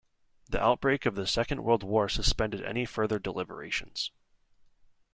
The 0.49 0.59
outbreak 0.59 1.05
of 1.05 1.13
the 1.13 1.27
Second 1.27 1.63
World 1.63 1.83
War 1.83 2.09
suspended 2.09 2.63
any 2.65 2.85
further 2.85 3.19
deliberations. 3.19 4.09